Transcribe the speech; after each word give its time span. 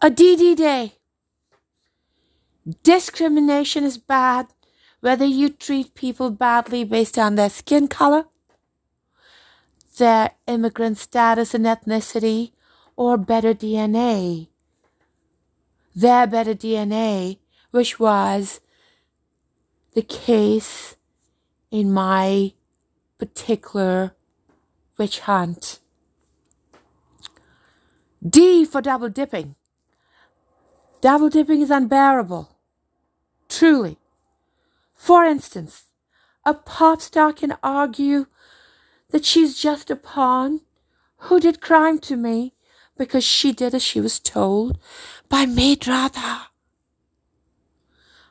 A 0.00 0.10
DD 0.10 0.54
Day. 0.54 0.92
Discrimination 2.84 3.82
is 3.82 3.98
bad, 3.98 4.46
whether 5.00 5.24
you 5.24 5.48
treat 5.48 5.96
people 5.96 6.30
badly 6.30 6.84
based 6.84 7.18
on 7.18 7.34
their 7.34 7.50
skin 7.50 7.88
color, 7.88 8.26
their 9.96 10.30
immigrant 10.46 10.98
status 10.98 11.52
and 11.52 11.66
ethnicity, 11.66 12.52
or 12.94 13.18
better 13.18 13.52
DNA. 13.52 14.46
Their 15.96 16.28
better 16.28 16.54
DNA, 16.54 17.38
which 17.72 17.98
was 17.98 18.60
the 19.94 20.02
case 20.02 20.94
in 21.72 21.92
my 21.92 22.52
particular 23.18 24.14
witch 24.96 25.18
hunt. 25.20 25.80
D 28.24 28.64
for 28.64 28.80
double 28.80 29.08
dipping. 29.08 29.56
Double 31.00 31.28
dipping 31.28 31.60
is 31.60 31.70
unbearable. 31.70 32.50
Truly. 33.48 33.98
For 34.94 35.24
instance, 35.24 35.84
a 36.44 36.54
pop 36.54 37.00
star 37.00 37.32
can 37.32 37.56
argue 37.62 38.26
that 39.10 39.24
she's 39.24 39.58
just 39.58 39.90
a 39.90 39.96
pawn 39.96 40.60
who 41.18 41.40
did 41.40 41.60
crime 41.60 41.98
to 42.00 42.16
me 42.16 42.54
because 42.96 43.24
she 43.24 43.52
did 43.52 43.74
as 43.74 43.82
she 43.82 44.00
was 44.00 44.18
told 44.18 44.78
by 45.28 45.46
maid 45.46 45.86
Ratha. 45.86 46.48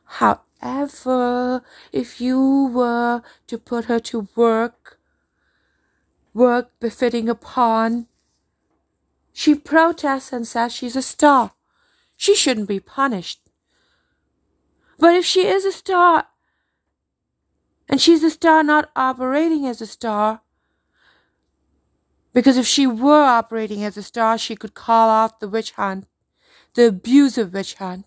However, 0.03 1.63
if 1.91 2.19
you 2.19 2.69
were 2.73 3.21
to 3.47 3.57
put 3.57 3.85
her 3.85 3.99
to 4.01 4.27
work, 4.35 4.99
work 6.33 6.71
befitting 6.79 7.29
a 7.29 7.35
pawn, 7.35 8.07
she 9.31 9.55
protests 9.55 10.33
and 10.33 10.47
says 10.47 10.73
she's 10.73 10.95
a 10.95 11.01
star. 11.01 11.51
She 12.17 12.35
shouldn't 12.35 12.67
be 12.67 12.79
punished. 12.79 13.41
But 14.97 15.13
if 15.15 15.23
she 15.23 15.45
is 15.45 15.63
a 15.63 15.71
star, 15.71 16.25
and 17.87 18.01
she's 18.01 18.23
a 18.23 18.31
star 18.31 18.63
not 18.63 18.89
operating 18.95 19.67
as 19.67 19.79
a 19.81 19.85
star, 19.85 20.41
because 22.33 22.57
if 22.57 22.65
she 22.65 22.87
were 22.87 23.23
operating 23.23 23.83
as 23.83 23.95
a 23.97 24.03
star, 24.03 24.37
she 24.37 24.55
could 24.55 24.73
call 24.73 25.09
off 25.09 25.39
the 25.39 25.47
witch 25.47 25.71
hunt, 25.73 26.07
the 26.73 26.87
abusive 26.87 27.53
witch 27.53 27.75
hunt, 27.75 28.05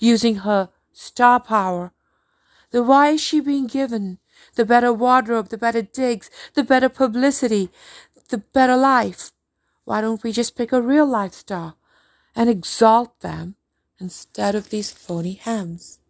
using 0.00 0.36
her 0.36 0.70
star 0.92 1.38
power. 1.38 1.92
Then 2.72 2.88
why 2.88 3.10
is 3.10 3.20
she 3.20 3.38
being 3.38 3.68
given 3.68 4.18
the 4.56 4.64
better 4.64 4.92
wardrobe, 4.92 5.48
the 5.48 5.58
better 5.58 5.82
digs, 5.82 6.30
the 6.54 6.64
better 6.64 6.88
publicity, 6.88 7.70
the 8.28 8.38
better 8.38 8.76
life? 8.76 9.30
Why 9.84 10.00
don't 10.00 10.22
we 10.24 10.32
just 10.32 10.56
pick 10.56 10.72
a 10.72 10.82
real 10.82 11.06
life 11.06 11.32
star 11.32 11.76
and 12.36 12.50
exalt 12.50 13.20
them 13.20 13.56
instead 14.00 14.54
of 14.56 14.70
these 14.70 14.92
phony 14.92 15.34
hams? 15.34 16.00